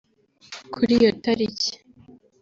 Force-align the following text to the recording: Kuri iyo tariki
Kuri 0.73 0.91
iyo 0.99 1.09
tariki 1.23 1.71